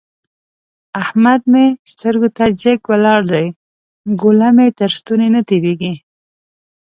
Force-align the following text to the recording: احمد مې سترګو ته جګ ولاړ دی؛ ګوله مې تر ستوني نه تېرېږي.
احمد 1.01 1.41
مې 1.51 1.65
سترګو 1.91 2.29
ته 2.37 2.45
جګ 2.61 2.79
ولاړ 2.91 3.21
دی؛ 3.31 3.45
ګوله 4.21 4.49
مې 4.55 4.67
تر 4.79 4.89
ستوني 4.97 5.27
نه 5.35 5.41
تېرېږي. 5.49 5.93